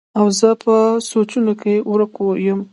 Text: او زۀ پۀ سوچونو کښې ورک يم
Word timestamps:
او 0.17 0.25
زۀ 0.39 0.51
پۀ 0.61 0.75
سوچونو 1.09 1.53
کښې 1.61 1.75
ورک 1.89 2.13
يم 2.45 2.59